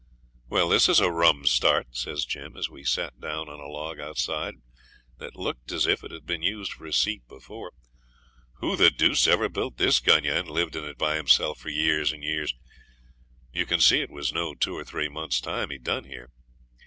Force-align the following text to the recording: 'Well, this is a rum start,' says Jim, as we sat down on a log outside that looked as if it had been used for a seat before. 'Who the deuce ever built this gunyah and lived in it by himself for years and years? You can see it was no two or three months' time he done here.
'Well, 0.49 0.67
this 0.67 0.89
is 0.89 0.99
a 0.99 1.11
rum 1.11 1.45
start,' 1.45 1.95
says 1.95 2.25
Jim, 2.25 2.57
as 2.57 2.71
we 2.71 2.83
sat 2.83 3.19
down 3.21 3.47
on 3.47 3.59
a 3.59 3.67
log 3.67 3.99
outside 3.99 4.55
that 5.19 5.35
looked 5.35 5.71
as 5.71 5.85
if 5.85 6.03
it 6.03 6.09
had 6.09 6.25
been 6.25 6.41
used 6.41 6.73
for 6.73 6.87
a 6.87 6.91
seat 6.91 7.27
before. 7.27 7.71
'Who 8.53 8.75
the 8.75 8.89
deuce 8.89 9.27
ever 9.27 9.47
built 9.47 9.77
this 9.77 9.99
gunyah 9.99 10.39
and 10.39 10.49
lived 10.49 10.75
in 10.75 10.85
it 10.85 10.97
by 10.97 11.17
himself 11.17 11.59
for 11.59 11.69
years 11.69 12.11
and 12.11 12.23
years? 12.23 12.55
You 13.53 13.67
can 13.67 13.79
see 13.79 14.01
it 14.01 14.09
was 14.09 14.33
no 14.33 14.55
two 14.55 14.75
or 14.75 14.83
three 14.83 15.07
months' 15.07 15.39
time 15.39 15.69
he 15.69 15.77
done 15.77 16.05
here. 16.05 16.31